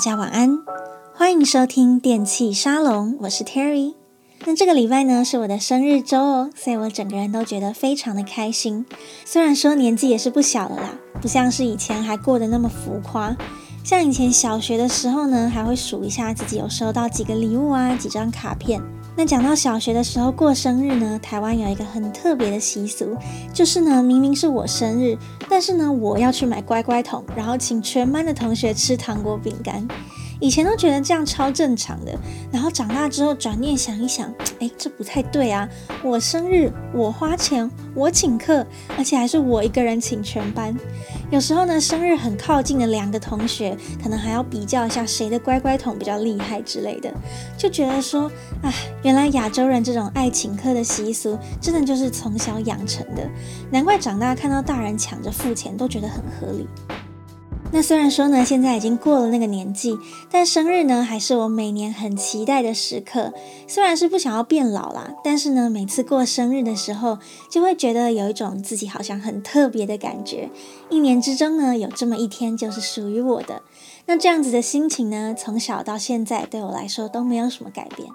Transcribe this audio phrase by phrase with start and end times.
[0.00, 0.56] 大家晚安，
[1.14, 3.92] 欢迎收听电器沙龙，我是 Terry。
[4.46, 8.86] 那这个礼拜呢是我的生日周哦，所以我整个人都觉得非常的开心。
[9.26, 13.36] 虽然说年纪也是不小了啦，不像是以前还过得那么浮夸。
[13.84, 18.80] 像以前小学的时候呢，还会数一下自己有收到几个礼物啊，几张卡片。
[19.16, 23.16] 那讲到小学的时候过生日呢，台湾有一个很特别的习俗，
[23.52, 29.86] 就是呢，明明是我生日，但是呢，我要去买乖乖桶，然后请全班的同学吃糖果饼干。
[30.40, 32.18] 以前都觉得这样超正常的，
[32.50, 35.68] 然后长大之后转念想一想，诶，这不太对啊！
[36.02, 40.74] 我生日，我花钱，我请客，而且还是我一个人请全班。
[41.30, 47.12] 有时候呢，生日很靠近的两个同学，可能还要比较一下谁的乖乖桶比较厉害之类的，
[47.56, 48.22] 就觉得说，
[48.62, 53.28] 啊，原来亚洲人这种爱请客的习俗，真的就是从小养成的，
[53.70, 56.66] 难怪长大看到大人抢着付钱，都觉得很合理。
[57.72, 59.96] 那虽然说呢，现在已经过了那个年纪，
[60.28, 63.32] 但生日呢还是我每年很期待的时刻。
[63.68, 70.50] 虽然是不想要变老啦，但是呢，每次过生日的时候，就会觉得有一种自己好像很特别的感觉。
[70.90, 73.62] 一年之中呢，有这么一天就是属于我的。
[74.06, 78.08] 那这样子的心情呢，从小到现在对我来说都没有什么改变。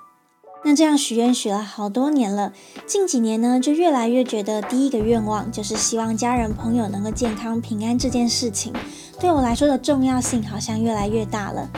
[0.68, 2.52] 那这样许愿许了好多年了，
[2.88, 8.74] 近几年呢，就越来越觉得第一个愿望就是希望家人朋友能够健康平安这件事情。
[9.20, 11.70] 对我来说的重要性好像越来越大了，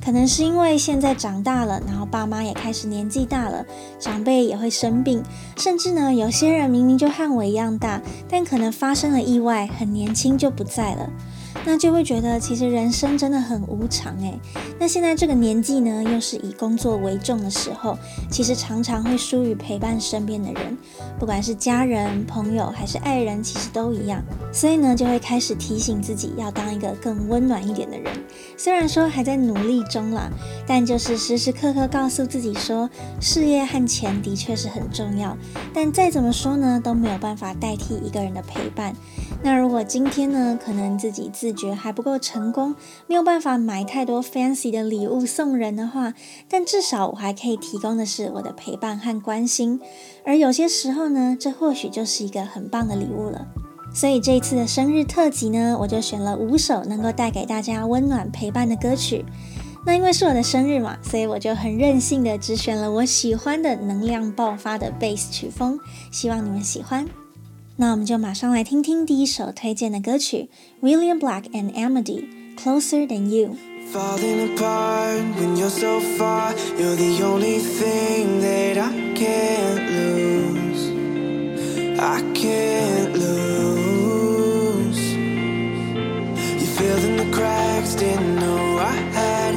[0.00, 3.66] 可能是因为现在长大了，然后爸妈也开始年纪大了，
[3.98, 5.24] 长辈也会生病，
[5.56, 11.10] 甚至呢，有些人明明就和我一样大，但可能发生了意外，很年轻就不在了。
[11.64, 14.38] 那就会觉得，其实人生真的很无常诶。
[14.78, 17.98] 那现在这个年纪呢，又是以工作为重的时候，
[18.30, 20.76] 其实常常会疏于陪伴身边的人，
[21.18, 24.22] 不管是家人、朋友还是爱人，其实都一样。
[24.52, 28.12] 所以呢，就会开始提醒自己要当一个更温暖一点的人。
[28.56, 30.30] 虽然说还在努力中啦，
[30.66, 32.88] 但就是时时刻刻告诉自己说，
[33.20, 35.36] 事业和钱的确是很重要，
[35.74, 38.94] 但再怎么说呢，都没有办法代替一个人的陪伴。
[39.46, 42.74] 那如果今天呢，可能自己自觉还不够成功，
[43.06, 46.14] 没有办法买太多 fancy 的礼物送人的话，
[46.48, 49.80] 但至少我还可以提供的是我的陪伴和关心。
[50.24, 53.46] 而有些时候呢，这或许就是一个很棒的礼物了。
[53.94, 59.24] 所以这一次的生日特辑呢，我就选了五首能够带给大家温暖陪伴的歌曲。
[59.84, 65.78] 那因为是我的生日嘛，所以我就很任性的只选了我喜欢的能量爆发的 bass 曲风，
[66.10, 67.06] 希望你们喜欢。
[67.77, 70.49] 那我们就马上来听听第一首推荐的歌曲，
[70.81, 72.25] William Black and Amedy
[72.55, 79.89] Closer Than You。Falling apart when you're so far, you're the only thing that I can't
[79.91, 80.91] lose.
[81.99, 85.01] I can't lose.
[86.57, 89.55] You filled in the cracks, didn't know I had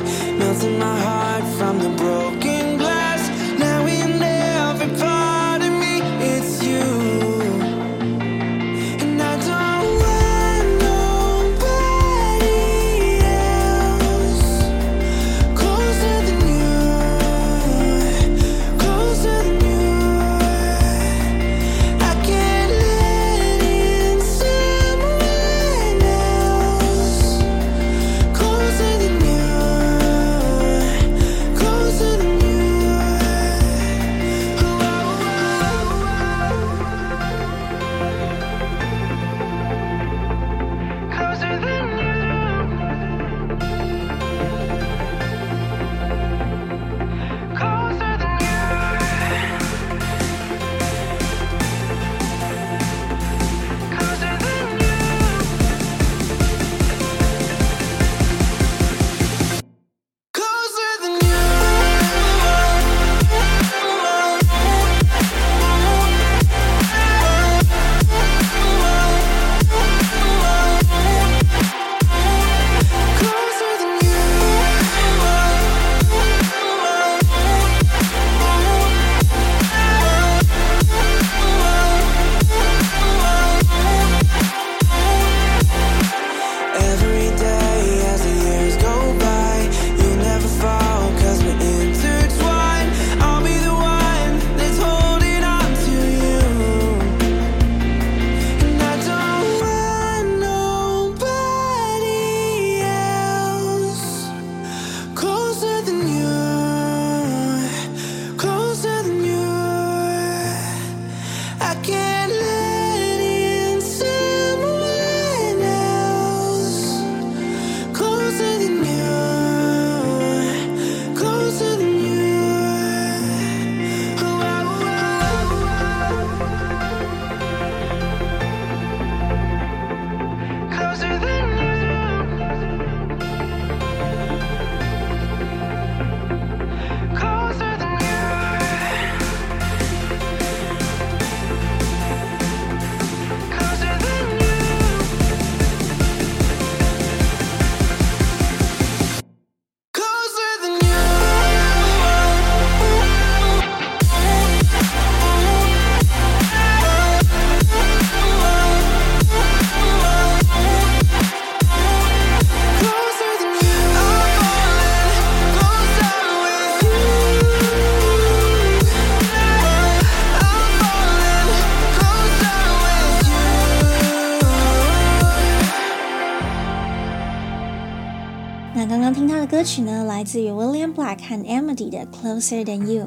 [179.49, 183.05] 歌曲呢，来自于 William Black 和 Amedy 的《Closer Than You》。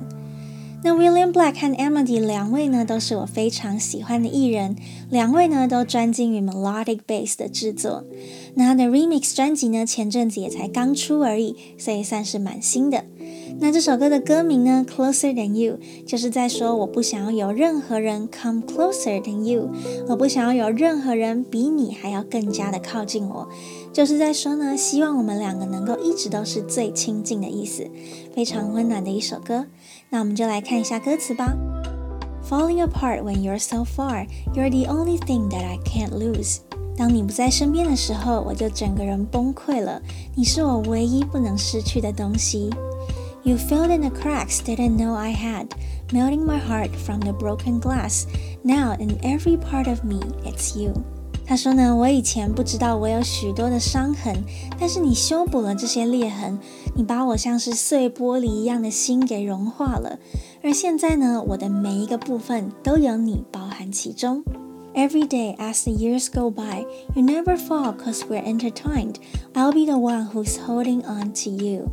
[0.82, 4.74] 那 William Black 和 Amedy 两位呢，都是我非常喜欢的艺人，
[5.08, 8.02] 两位呢都专精于 melodic bass 的制作。
[8.56, 13.04] 那他的 remix 专辑呢，前阵子也才刚出而已，所以算是蛮新的。
[13.60, 15.74] 那这首歌的歌名呢，《Closer Than You》，
[16.04, 19.70] 就是在说我不想要有任何人 come closer than you，
[20.08, 23.48] 我不想要有任何人比你还要更加的靠近我。
[23.92, 27.86] 就是在说呢，希望我们两个能够一直都是最亲近的意思，
[28.34, 29.66] 非常温暖的一首歌。
[30.08, 31.54] 那我们就来看一下歌词吧。
[32.48, 36.58] Falling apart when you're so far, you're the only thing that I can't lose。
[36.96, 40.00] 当你不在身边的时候，我就整个人崩溃了。
[40.34, 42.70] 你是我唯一不能失去的东西。
[43.44, 45.68] You filled in the cracks didn't know I had,
[46.10, 48.24] melting my heart from the broken glass.
[48.62, 50.92] Now in every part of me, it's you.
[51.52, 54.34] 他说呢，我以前不知道我有许多的伤痕，
[54.80, 56.58] 但是你修补了这些裂痕，
[56.96, 60.18] 你把我像是碎玻璃一样的心给融化了。
[60.62, 64.42] 而现在呢，我的每一个部分都有你包含其中。
[64.94, 69.16] Every day as the years go by, you never fall cause we're intertwined.
[69.52, 71.88] I'll be the one who's holding on to you.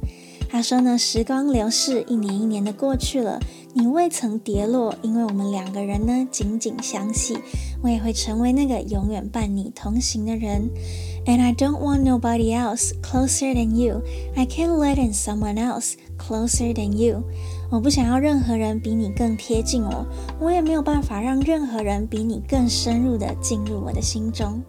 [0.49, 3.41] 他说呢，时光流逝，一年一年的过去了，
[3.79, 7.37] 你未曾跌落，因为我们两个人呢紧紧相系。
[7.81, 10.69] 我也会成为那个永远伴你同行的人。
[11.25, 14.01] And I don't want nobody else closer than you.
[14.35, 17.23] I can't let in someone else closer than you.
[17.71, 20.05] 我不想要任何人比你更贴近我，
[20.41, 24.61] 我也没有办法让任何人比你更深入的进入我的心中。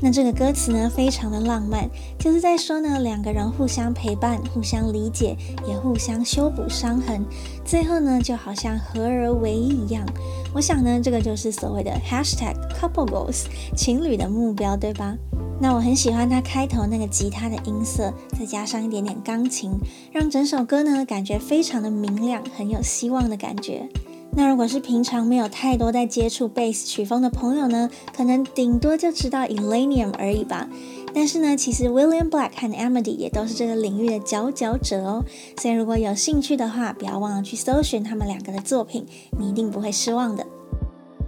[0.00, 5.36] 那这个歌词呢，非常的浪漫，就是在说呢，两个人互相陪伴、互相理解，
[5.66, 7.24] 也互相修补伤痕，
[7.64, 10.06] 最后呢，就好像合而为一一样。
[10.54, 13.46] 我想呢，这个就是所谓的 hashtag couple goals，
[13.76, 15.16] 情侣的目标，对吧？
[15.60, 19.72] 那我很喜欢它开头那个吉他的音色，再加上一点点钢琴，
[20.12, 23.88] 让整首歌呢，感觉非常的明亮，很有希望的感觉。
[24.32, 30.68] 那如果是平常没有太多在接触贝斯曲风的朋友呢，可能顶多就知道 Illenium 而已吧。
[31.12, 35.24] 但是呢，其实 William Black 和 Amedy 也都是这个领域的佼佼者哦。
[35.56, 39.06] 所以如果有兴趣的话，不要忘了去搜寻他们两个的作品，
[39.38, 40.46] 你一定不会失望的。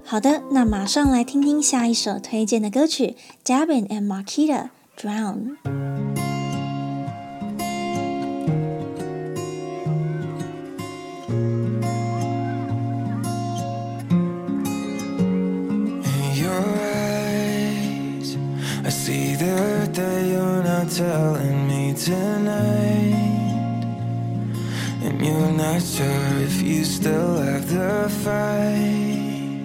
[0.05, 6.00] 好的，那马上来听听下一首推荐的歌曲，Dabin and Marketa Drown。
[21.01, 23.15] telling me tonight.
[25.03, 29.65] And you're not sure if you still have the fight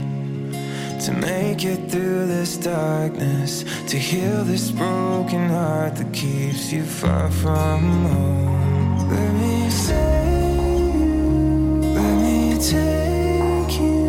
[1.04, 7.30] to make it through this darkness, to heal this broken heart that keeps you far
[7.30, 7.82] from
[8.14, 9.10] home.
[9.10, 11.26] Let me save you,
[12.00, 12.40] let me
[12.76, 14.08] take you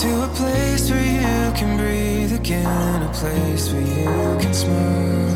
[0.00, 5.35] to a place where you can breathe again, a place where you can smile.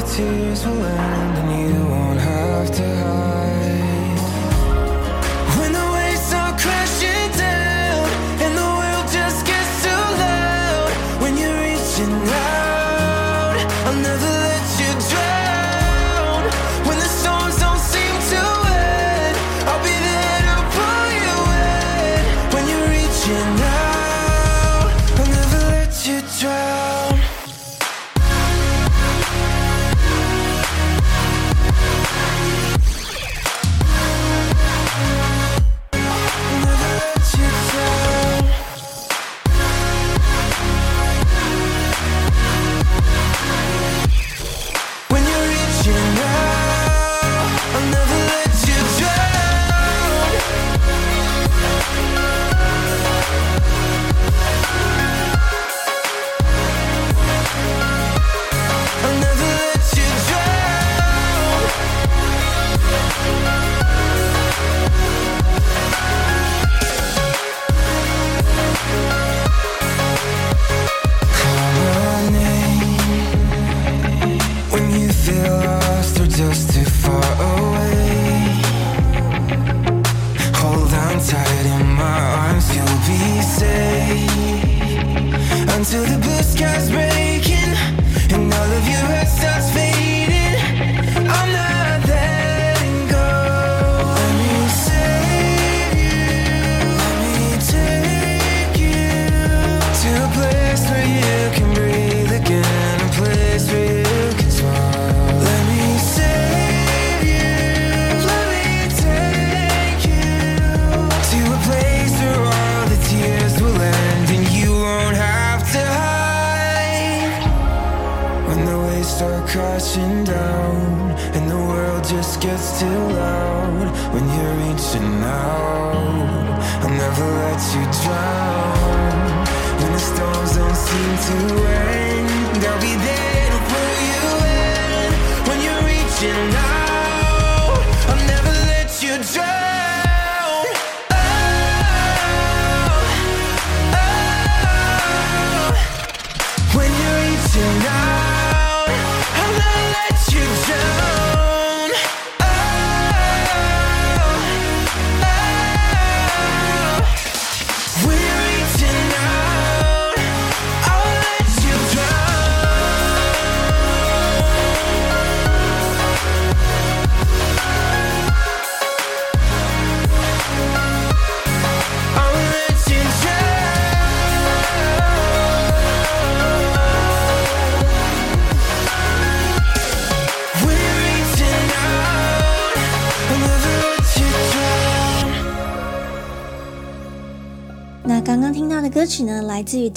[0.00, 1.79] the tears will end and you.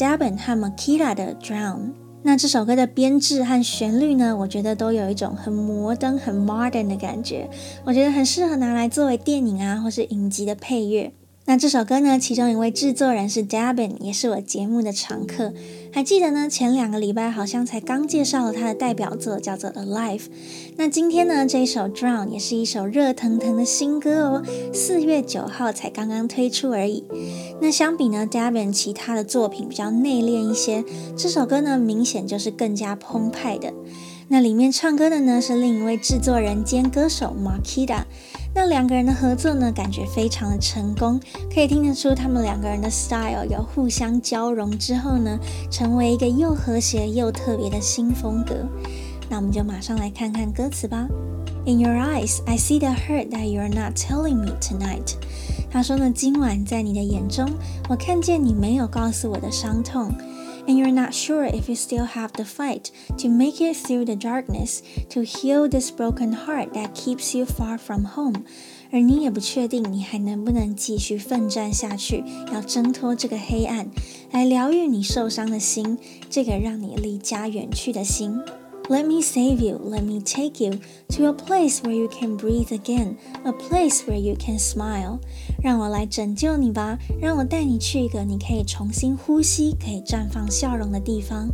[0.03, 1.77] Davin 和 Makita 的《Drown》。
[2.23, 7.49] 那这首歌的编制和旋律呢，我觉得都有一种很摩登、很 modern 的感觉，
[7.85, 11.13] 我觉得很适合拿来作为电影啊或是影集的配乐。
[11.45, 15.53] 那这首歌呢，其中一位制作人是 Dabin，也是我节目的常客。
[15.93, 20.19] 还记得呢，前两个礼拜好像才刚介绍了他的代表作，叫做《Alive》。
[20.75, 27.03] 那今天呢，这一首《Drown》也是一首热腾腾的新歌哦，四月九号才刚刚推出而已。
[27.61, 30.83] 那相比呢，Davin 其他的作品比较内敛一些，
[31.15, 33.71] 这首歌呢，明显就是更加澎湃的。
[34.29, 38.03] 那里面唱歌的呢，是另一位制作人兼歌手 Markita，。
[38.55, 41.19] 那两个人的合作呢，感觉非常的成功，
[41.53, 45.37] 可以听得出他们两个人的 style 有互相交融之后呢，
[45.69, 48.55] 成为一个又和谐又特别的新风格。
[49.28, 51.08] 那我们就马上来看看歌词吧。
[51.66, 55.14] In your eyes, I see the hurt that you're not telling me tonight。
[55.70, 57.46] 他说呢，今晚在你的眼中，
[57.88, 60.12] 我看见你没有告诉我的伤痛。
[60.66, 64.80] And you're not sure if you still have the fight to make it through the darkness,
[65.10, 68.42] to heal this broken heart that keeps you far from home。
[68.90, 73.88] 而你也不确定你还能不能继续奋战下去，要挣脱这个黑暗，
[74.30, 75.98] 来疗愈你受伤的心，
[76.30, 78.38] 这个让你离家远去的心。
[78.88, 80.78] Let me save you, let me take you
[81.10, 85.18] to a place where you can breathe again, a place where you can smile。
[85.62, 91.50] 让我来拯救你吧，让我带你去一个你可以重新呼吸、可以绽放笑容的地方。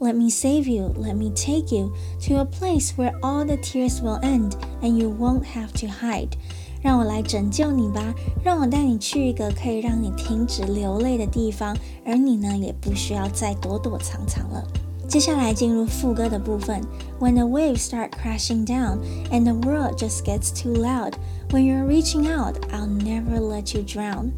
[0.00, 1.92] Let me save you, let me take you
[2.26, 6.32] to a place where all the tears will end and you won't have to hide。
[6.82, 8.12] 让我来拯救你吧，
[8.44, 14.66] 让我带你去一个可以让你停止流泪的地方，而你呢，也不需要再躲躲藏藏了。
[15.10, 16.80] 接下来进入副歌的部分。
[17.20, 18.98] When the waves start crashing down
[19.30, 21.12] and the world just gets too loud,
[21.50, 24.32] when you're reaching out, I'll never let you drown。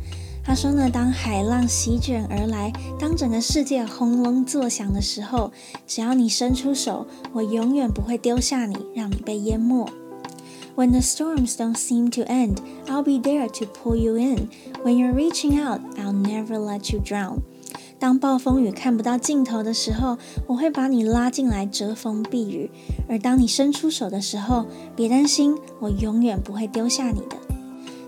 [0.44, 5.52] 他说呢，当海浪席卷而来，当整个世界轰隆作响的时候，
[5.86, 9.86] 只要你伸出手，我永远不会丢下你，让你被淹没。
[10.74, 14.48] When the storms don't seem to end, I'll be there to pull you in.
[14.84, 17.40] When you're reaching out, I'll never let you drown。
[18.03, 22.69] 当暴风雨看不到尽头的时候，我会把你拉进来遮风避雨；
[23.07, 27.37] 而当你伸出手的时候，别担心，我永远不会丢下你的。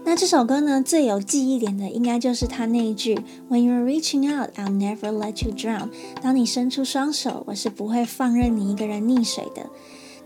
[0.03, 3.15] 那这首歌呢，最有记忆点的应该就是它那一句
[3.49, 5.87] "When you're reaching out, I'll never let you drown"。
[6.21, 9.65] 当你伸出双手，我是不会放任你一个人溺水的。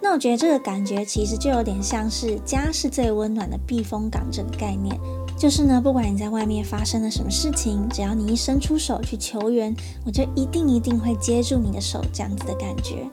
[0.01, 4.99] 那我觉得这个感觉其实就有点像是家是最温暖的避风港这个概念。
[5.39, 9.73] 就是呢，不管你在外面发生了什么事情，只要你一伸出手去求援，
[10.05, 13.09] 我就一定一定会接住你的手，这样子的感觉。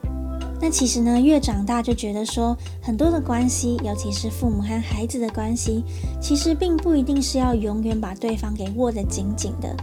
[0.59, 5.85] 那其实呢，越长大就觉得说，很多的关系，尤其是父母和孩子的关系，
[6.19, 9.73] 其实并不一定是要永远把对方给握得紧紧的，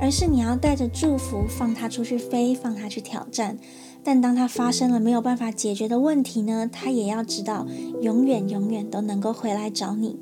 [0.00, 3.56] 而是你要带着祝福，放他出去飞，放他去挑战。
[4.02, 7.64] 但当他发生了没有办法解决的问题呢，他也要知道，
[8.00, 10.18] 永远永远都能够回来找你。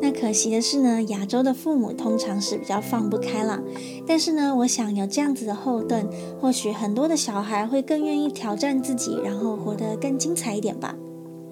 [0.00, 3.60] 那可惜的是呢，亚洲的父母通常是比较放不开啦。
[4.06, 6.06] 但是呢，我想有这样子的后盾，
[6.40, 10.94] 或许很多的小孩会更愿意挑战自己，然后活得更精彩一点吧。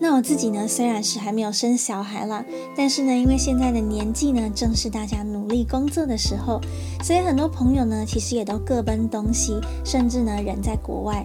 [0.01, 2.45] 那我自己呢，虽然是还没有生小孩啦，
[2.77, 6.61] 但是呢，因为现在的年纪呢，正是大家努力工作的时候，
[7.05, 11.25] 所以很多朋友呢，其实也都各奔东西，甚至呢，人在国外。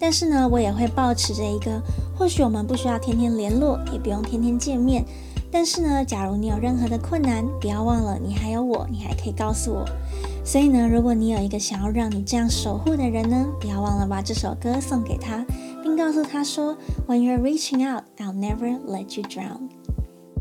[0.00, 1.80] 但是呢，我也会保持着一个，
[2.18, 5.04] 或许我们不需要天天联络，也不用天天见面。
[5.51, 9.85] 但是呢，假如你有任何的困难，不要忘了你还有我，你还可以告诉我。
[10.43, 15.45] 所以呢，如果你有一个想要让你这样守护的人呢，不要忘了把这首歌送给他，
[15.83, 16.77] 并告诉他说：“
[17.07, 19.69] When you're reaching out, I'll never let you drown。”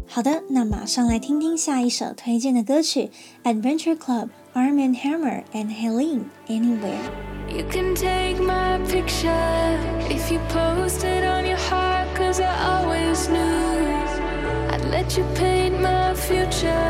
[0.06, 3.10] 好的，那马上来听听下一首推荐的歌曲：
[3.44, 9.76] Adventure Club, Arm and Hammer and Helene, Anywhere。You can take my picture
[10.08, 13.33] if you post it on your heart, cause I always knew I'd let
[15.17, 16.84] you paint my future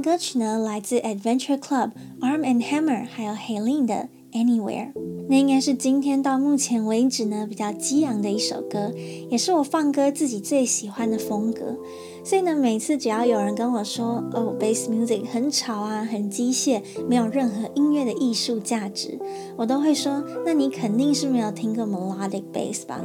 [0.00, 4.92] 歌曲呢，来自 Adventure Club、Arm and Hammer，还有 Helen 的 Anywhere。
[5.30, 8.92] 那应该是今天到目前为止呢比较激昂的一首歌，
[9.30, 11.76] 也是我放歌自己最喜欢的风格。
[12.24, 19.18] 所以呢，每次只要有人跟我说“哦，bass music 很吵啊，很机械，没有任何音乐的艺术价值”，
[19.56, 23.02] 我都会说：“那你肯定是没有听过 melodic bass 吧？”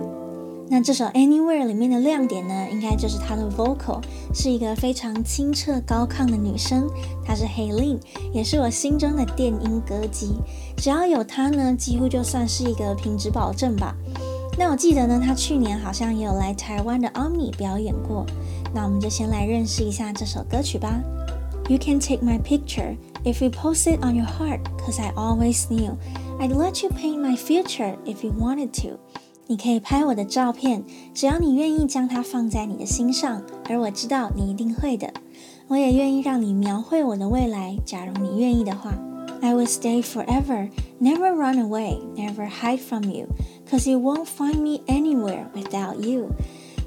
[0.74, 4.02] 那这首 Anywhere 里面的亮点呢，应该就是她的 vocal，
[4.34, 6.90] 是一个非常清澈高亢的女生。
[7.24, 8.00] 她是 Helene，
[8.34, 10.34] 也是我心中的电音歌姬。
[10.76, 13.96] 只要有她呢，几乎就算是一个品质保证吧。
[14.58, 18.26] 那我记得呢，她去年好像也有来台湾的 Omni 表演过。
[18.74, 21.00] 那我们就先来认识一下这首歌曲吧。
[21.70, 25.96] You can take my picture if you post it on your heart, cause I always knew
[26.40, 28.98] I'd let you paint my future if you wanted to.
[29.48, 35.14] 你可以拍我的照片，只要你愿意将它放在你的心上，而我知道你一定会的。
[35.68, 38.94] 我也愿意让你描绘我的未来，假如你愿意的话。
[39.42, 40.70] I will stay forever,
[41.02, 43.28] never run away, never hide from you,
[43.70, 46.30] cause you won't find me anywhere without you.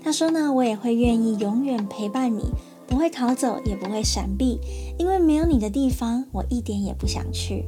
[0.03, 2.45] 他说呢，我也会愿意永远陪伴你，
[2.87, 4.59] 不会逃走，也不会闪避，
[4.99, 7.67] 因为没有你的地方，我一点也不想去。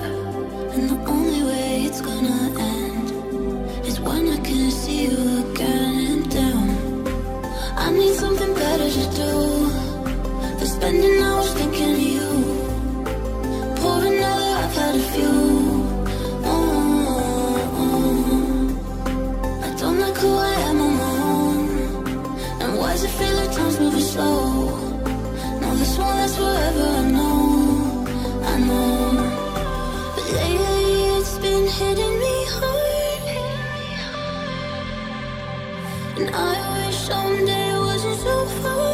[0.73, 2.42] And the only way it's gonna
[8.94, 9.34] Something better to do
[10.58, 12.30] than spending hours thinking of you.
[13.76, 15.64] Pour another, I've had a few.
[23.54, 24.66] time's moving slow.
[25.60, 26.88] No, this won't last forever.
[27.00, 28.04] I know,
[28.42, 28.92] I know.
[30.14, 30.84] But lately
[31.16, 33.22] it's been hitting me hard,
[36.18, 37.63] and I wish someday it wasn't
[38.24, 38.93] so far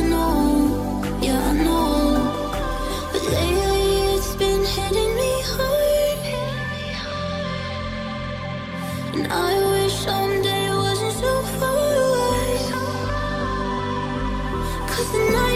[15.11, 15.50] the nights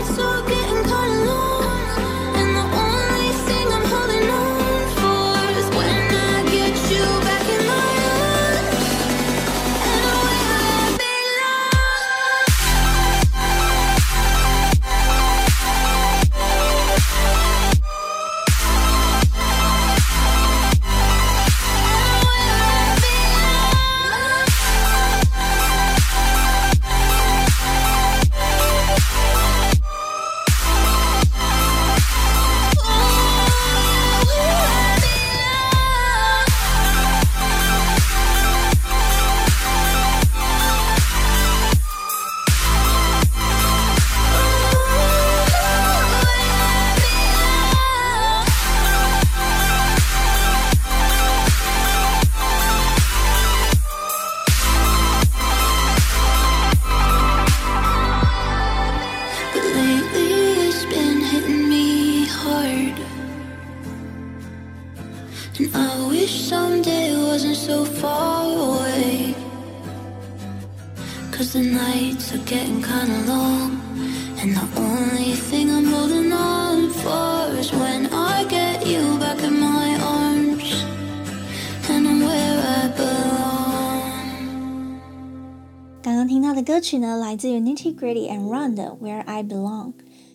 [86.86, 89.94] 曲呢，来自于 Nitty Gritty and Run 的 Where I Belong。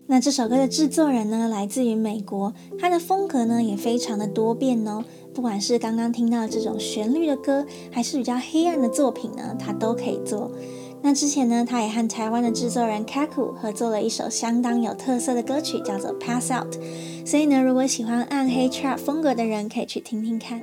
[0.08, 5.04] 那这首歌的制作人呢，来自于美国，他的风格呢也非常的多变哦。
[5.32, 10.50] 不管是刚刚听到这种旋律的歌，还是比较黑暗的作品呢，他都可以做。
[11.02, 16.74] 那之前呢，他也和台湾的制作人 Kaku 合作了一首相当有特色的歌曲，叫做《Pass Out》。
[17.24, 20.60] 所以呢，如果喜欢暗黑 Trap 风格的人，可以去听听看。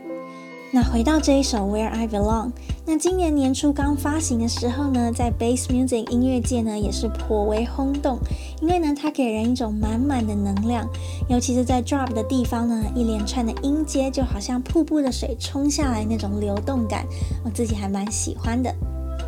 [0.69, 2.47] 那回到这一首《Where I Belong》，
[2.86, 8.19] 那今年年初刚发行的时候呢，在 Bass Music 音乐界呢也是颇为轰动，
[8.62, 10.86] 因为呢它给人一种满满的能量，
[11.30, 17.06] 尤其是在 Drop 的地方呢，一连串的音阶就好像瀑布的水冲下来那种流动感，
[17.45, 18.73] 我自己还蛮喜欢的。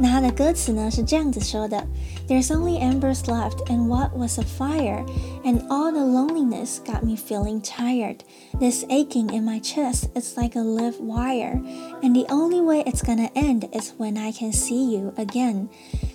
[0.01, 1.87] 那它的歌词呢是这样子说的：
[2.27, 5.05] There's only embers left, and what was a fire?
[5.45, 8.19] And all the loneliness got me feeling tired.
[8.59, 11.61] This aching in my chest is like a live wire,
[12.03, 15.69] and the only way it's gonna end is when I can see you again.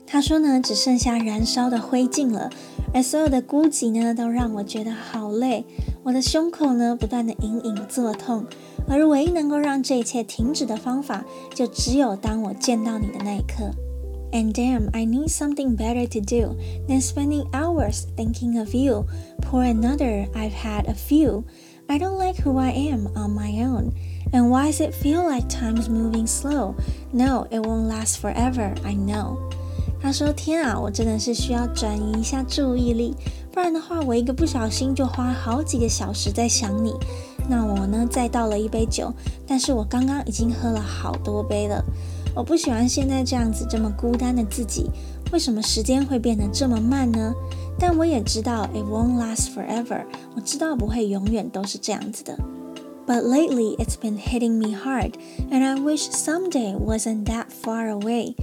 [0.06, 2.50] 他说呢，只剩下燃烧的灰烬了，
[2.94, 5.64] 而所有的孤寂呢，都让我觉得好累。
[6.04, 8.46] 我的胸口呢，不断的隐隐作痛。
[8.88, 13.72] 而唯一能够让这一切停止的方法，就只有当我见到你的那一刻。
[14.32, 16.56] And damn, I need something better to do
[16.88, 19.06] than spending hours thinking of you.
[19.42, 21.44] Pour another, I've had a few.
[21.88, 23.94] I don't like who I am on my own.
[24.32, 26.76] And why does it feel like time's moving slow?
[27.12, 29.38] No, it won't last forever, I know.
[30.00, 33.16] 他说：“天啊，我真的是需要转移一下注意力，
[33.52, 36.94] 不然的话，我一个不小心就花好几个小时在想你。”
[37.49, 39.13] 那我呢，再倒了一杯酒，
[39.47, 41.85] 但是我刚刚已经喝了好多杯了。
[42.35, 44.91] 我不喜欢现在这样子这么孤单的自己。
[45.33, 47.33] 为什么时间会变得这么慢呢？
[47.79, 50.05] 但我也知道，it won't last forever。
[50.37, 52.37] 我知道不会永远都是这样子的。
[53.07, 55.13] But lately it's been hitting me hard,
[55.51, 58.35] and I wish someday wasn't that far away.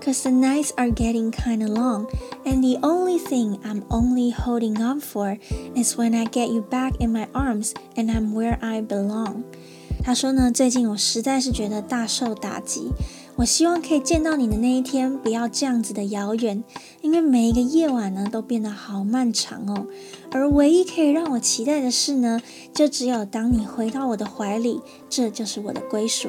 [0.00, 2.06] Cause the nights are getting kinda long,
[2.44, 5.36] and the only thing I'm only holding on for
[5.74, 9.42] is when I get you back in my arms and I'm where I belong.
[10.04, 12.92] 他说呢，最近我实在是觉得大受打击。
[13.34, 16.62] 我希望可以见到你的那一天不要这样子的遥远，
[17.02, 19.86] 因为每一个夜晚呢都变得好漫长哦。
[20.30, 22.40] 而唯一可以让我期待的事呢，
[22.72, 24.80] 就只有当你回到我的怀里，
[25.10, 26.28] 这就是我的归属。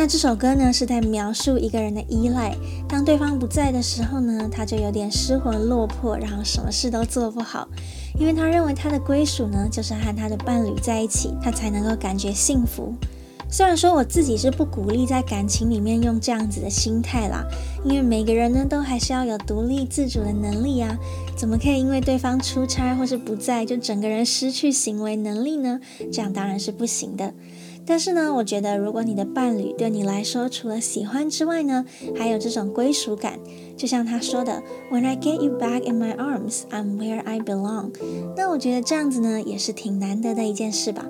[0.00, 2.56] 那这首歌呢，是在描述一个人的依赖。
[2.88, 7.68] 当对方不在的时候呢，他就有点失魂落魄，然后什么事都做不好。
[8.18, 12.94] 因为他认为他的归属呢，就是和他的伴侣在一起，他才能够感觉幸福。
[13.50, 17.44] 虽然说我自己是不鼓励在感情里面用这样子的心态啦，
[17.84, 20.96] 因为每个人呢，都还是要有独立自主的能力啊。
[21.36, 25.78] 怎么可以因为对方出差或是不在，就整个人失去行为能力呢？
[26.10, 27.34] 这样当然是不行的。
[27.90, 31.84] 但是呢，我觉得如果你的伴侣对你来说除了喜欢之外呢，
[32.16, 33.40] 还有这种归属感，
[33.76, 37.90] 就像他说的，When I get you back in my arms, I'm where I belong。
[38.36, 41.04] 那我觉得这样子呢，也是挺难得的一件事吧。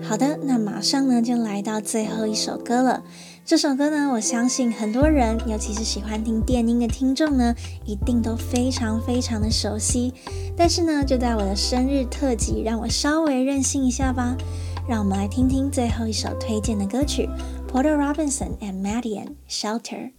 [0.00, 3.02] 好的，那马上呢就来到最后一首歌了。
[3.44, 10.14] 这首歌呢，我相信很多人，尤其是喜欢听电音的听众呢，一定都非常非常的熟悉。
[10.56, 14.34] 但是呢，就在我的生日特辑，让我稍微任性一下吧。
[14.88, 17.28] 让我们来听听最后一首推荐的歌曲
[17.68, 20.10] ，Porter Robinson and Madeon Shelter。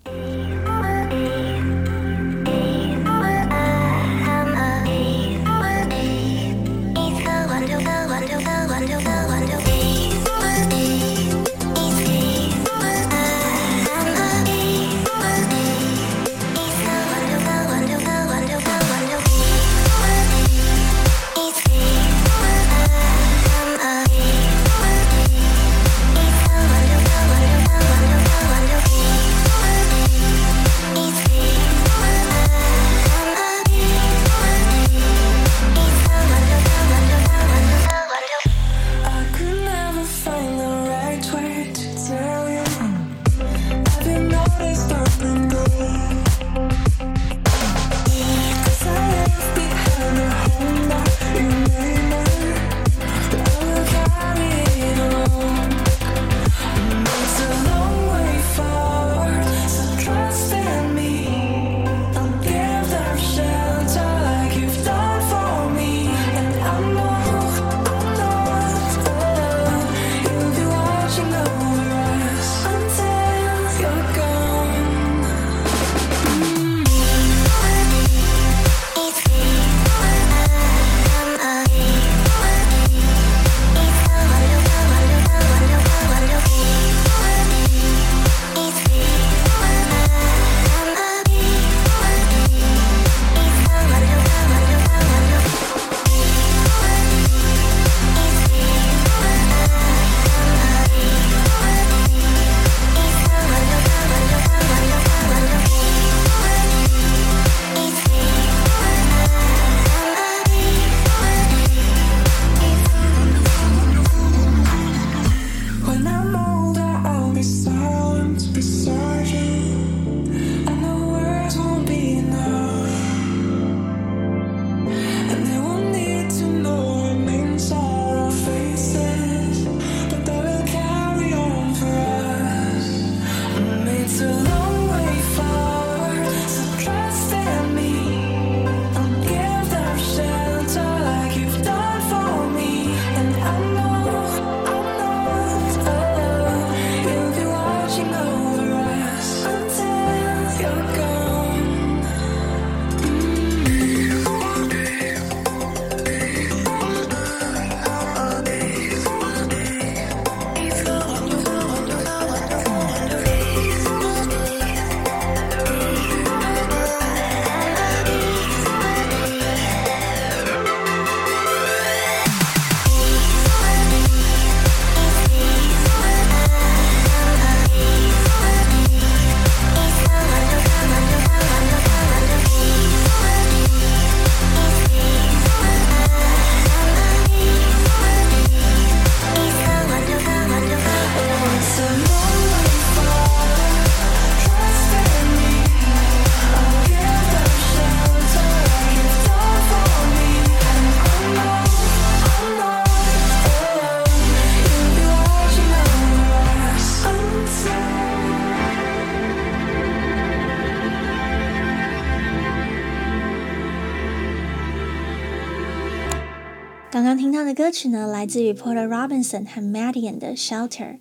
[217.91, 220.97] 到的歌曲呢，来自于 Porter Robinson 和 Madeon 的 Shelter。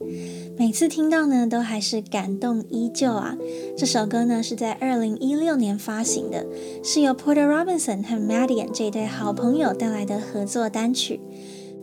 [0.58, 3.36] 每次听到呢，都还是感动依旧啊。
[3.76, 6.46] 这首歌呢，是在二零一六年发行的，
[6.82, 11.20] 是由 Porter Robinson 和 Madeon 这对好朋友带来的合作单曲。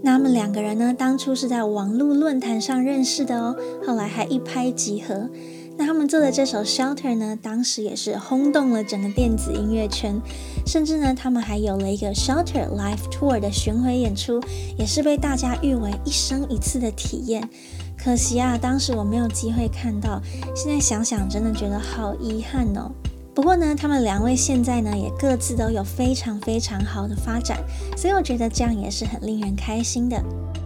[0.01, 5.29] 那他们两个人呢，当初是在网络论坛上认识的哦，后来还一拍即合。
[5.79, 10.21] 那他们做的这首《Shelter》呢，当时也是轰动了整个电子音乐圈，
[10.67, 14.41] 甚至呢，他们还有了一个《Shelter Live Tour》的巡回演出，
[14.77, 17.49] 也是被大家誉为一生一次的体验。
[17.97, 20.21] 可惜啊，当时我没有机会看到，
[20.53, 22.91] 现在想想真的觉得好遗憾哦。
[23.33, 27.57] 不过呢，他们两位现在呢，也各自都有非常非常好的发展，
[27.95, 30.21] 所以我觉得这样也是很令人开心的。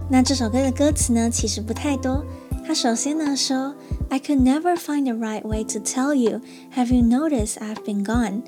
[0.10, 2.26] 那这首歌的歌词呢，其实不太多。
[2.66, 3.76] 他首先呢说
[4.11, 6.41] ，I could never find the right way to tell you.
[6.75, 8.43] Have you noticed I've been gone？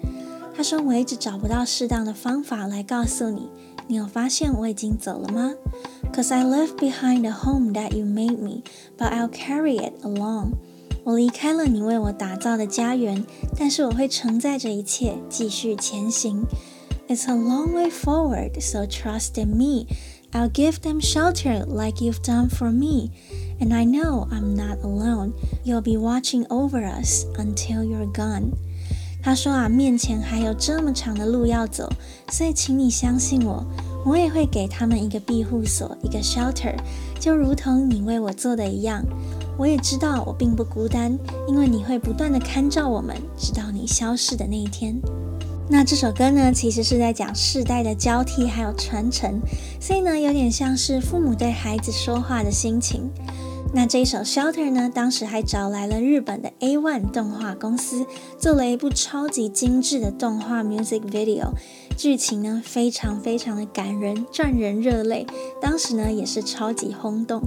[0.56, 3.48] 他说我一直找不到适当的方法来告诉你，
[3.86, 5.54] 你有发现我已经走了吗？
[6.12, 8.62] Cause I left behind a home that you made me,
[8.98, 10.52] but I'll carry it along。
[11.04, 13.24] 我离开了你为我打造的家园，
[13.56, 16.44] 但是我会承载着一切继续前行。
[17.08, 19.86] It's a long way forward, so trust in me.
[20.34, 23.10] I'll give them shelter like you've done for me.
[23.60, 25.32] And I know I'm not alone.
[25.64, 28.52] You'll be watching over us until you're gone.
[29.22, 31.90] 他说啊，面前还有这么长的路要走，
[32.30, 33.62] 所以请你相信我，
[34.06, 36.74] 我也会给他们一个庇护所，一个 shelter，
[37.18, 39.04] 就如同你为我做的一样。
[39.58, 44.98] 我也知道我并不孤单，因为你会不断地看照我们，直到你消失的那一天。
[45.67, 49.41] 那这首歌呢，其实是在讲世代的交替还有传承，
[49.79, 53.09] 所以呢，有点像是父母对孩子说话的心情。
[53.73, 58.05] 那这一首《Shelter》呢，当时还找来了日本的 A1 动画公司，
[58.37, 61.49] 做了一部超级精致的动画 music video，
[61.97, 65.25] 剧情呢非常非常的感人，赚人热泪，
[65.59, 67.41] 当时呢也是超级轰动。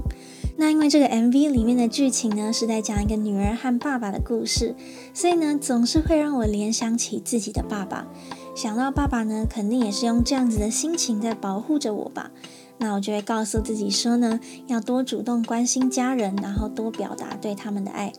[0.61, 4.75] 那因为这个 MV 里面的剧情呢是在讲一个女儿和爸爸的故事，
[5.15, 8.09] 所以呢总是会让我联想起自己的爸爸，
[8.57, 12.33] 想到爸爸呢肯定也是用这样子的心情在保护着我吧。
[12.79, 18.13] 那我就会告诉自己说呢，要多主动关心家人，然后多表达对他们的爱。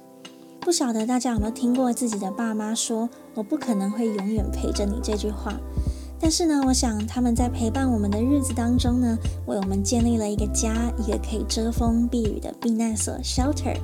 [0.61, 5.59] 不晓得大家有没有听过自己的爸妈说“我不可能会永远陪着你”这句话？
[6.21, 13.77] 但是呢，我想他们在陪伴我们的日子当中呢，为我们建立了一个家，一个可以遮风避雨的避难所 （shelter），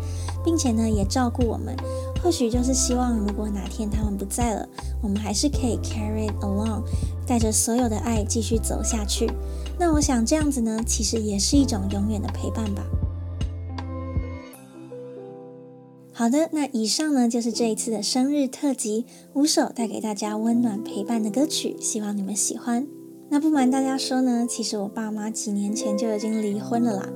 [0.43, 1.75] 并且呢，也照顾我们。
[2.21, 4.67] 或许就是希望，如果哪天他们不在了，
[5.01, 6.83] 我们还是可以 carry it along，
[7.25, 9.31] 带着所有的爱继续走下去。
[9.79, 12.83] 那我想这样子呢，其实也是一种永远的陪伴吧。
[16.18, 22.88] 好的，那以上呢就是这一次的生日特辑，五首带给大家温暖陪伴的歌曲，希望你们喜欢。
[23.28, 27.09] 那不瞒大家说呢，其实我爸妈几年前就已经离婚了啦，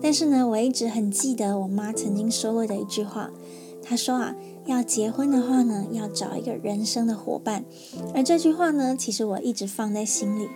[0.00, 3.30] 但是呢，我一直很记得我妈曾经说过的一句话，
[3.82, 4.34] 她说啊，
[4.64, 7.62] 要结婚的话呢，要找一个人生的伙伴，
[8.14, 10.48] 而这句话呢，其实我一直放在心里。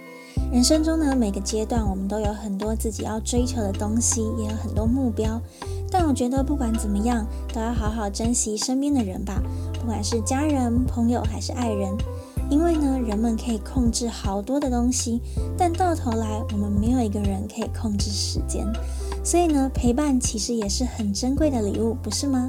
[0.51, 5.39] 人生中呢，每个阶段我们都有很多自己要追求的东西，也有很多目标。
[5.91, 9.43] 但我觉得不管怎么样，都要好好珍惜身边的人吧，
[9.80, 11.97] 不管是家人、朋友还是爱人。
[12.49, 15.20] 因为呢，人们可以控制好多的东西，
[15.57, 18.66] 但到头来我们没有一个人可以控制时间。
[19.22, 22.49] 所以呢，陪伴其实也是很珍贵的礼物，不是吗？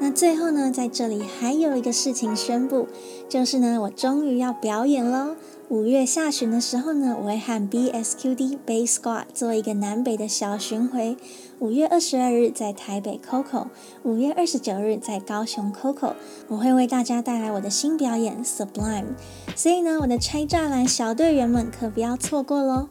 [0.00, 2.88] 那最后呢，在这里还有一个事情宣布，
[3.28, 5.36] 就是呢，我终于要表演喽！
[5.74, 11.16] 五月下旬的时候呢，我会和 BSQD Bass Squad 做一个南北的小巡回。
[11.58, 13.66] 五月二十二日在台北 Coco，
[14.04, 16.12] 五月二十九日在高雄 Coco，
[16.46, 19.16] 我会为大家带来我的新表演 Sublime。
[19.56, 22.86] 所以呢，我的拆栅栏小队员们可不要错过喽！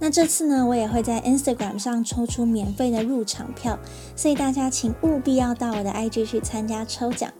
[0.00, 3.78] 那这次呢，我也会在 Instagram 上抽出免费的入场票，
[4.16, 7.30] 所以大家请务必要到我的 IG 去参加抽奖。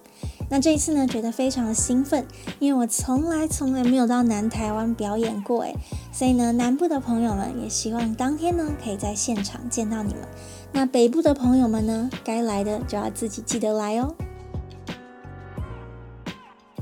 [0.54, 2.24] 那这一次呢，觉得非常的兴奋，
[2.60, 5.74] 因为我从来从来没有到南台湾表演过，诶，
[6.12, 10.22] 所以呢，南部的朋友们也希望当天呢，可以在现场见到你们。
[10.70, 14.14] 那北部的朋友们呢，该来的就要自己记得来哦。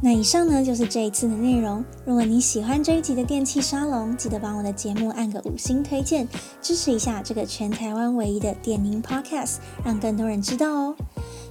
[0.02, 1.82] 那以上呢，就是这一次的内容。
[2.04, 6.28] 如果你喜欢这一集的电器沙龙，记得帮我的节目按个五星推荐，
[6.60, 10.96] 支持一下这个全台湾唯一的电音 Podcast，让更多人知道哦。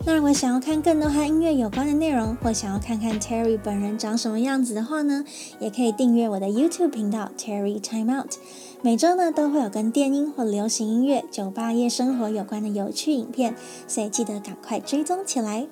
[0.03, 5.23] 那如果想要看更多和音乐有关的内容，或想要看看 Terry 本人长什么样子的话呢，
[5.59, 8.33] 也可以订阅我的 YouTube 频道 Terry Time Out。
[8.81, 13.55] 每周呢都会有跟电音或流行音乐、酒吧夜生活有关的有趣影片，
[13.87, 15.67] 所以记得赶快追踪起来。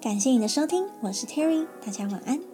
[0.00, 2.51] 感谢你的收听，我是 Terry，大家晚安。